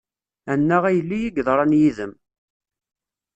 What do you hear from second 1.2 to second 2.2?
i yeḍran yid-m.